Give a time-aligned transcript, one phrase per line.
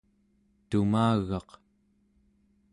[0.69, 1.49] tumagaq